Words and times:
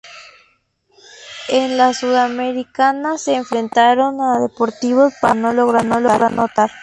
En 1.49 1.77
la 1.77 1.93
Sudamericana 1.93 3.19
se 3.19 3.35
enfrentaron 3.35 4.19
a 4.19 4.39
Deportivo 4.39 5.03
Pasto 5.11 5.19
pero 5.27 5.35
no 5.35 5.53
logró 5.53 5.77
anotar. 6.25 6.71